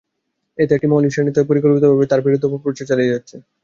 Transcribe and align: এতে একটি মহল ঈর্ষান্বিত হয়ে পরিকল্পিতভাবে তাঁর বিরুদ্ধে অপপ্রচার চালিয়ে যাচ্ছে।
এতে 0.57 0.71
একটি 0.73 0.87
মহল 0.89 1.03
ঈর্ষান্বিত 1.07 1.35
হয়ে 1.37 1.49
পরিকল্পিতভাবে 1.51 2.09
তাঁর 2.09 2.25
বিরুদ্ধে 2.25 2.47
অপপ্রচার 2.49 2.89
চালিয়ে 2.89 3.11
যাচ্ছে। 3.13 3.35